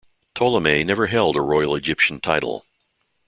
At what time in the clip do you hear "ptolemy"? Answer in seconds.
0.33-0.83